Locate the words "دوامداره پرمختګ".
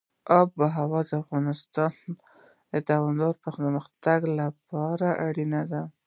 2.89-4.19